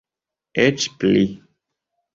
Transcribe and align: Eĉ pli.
Eĉ 0.65 0.87
pli. 1.03 1.23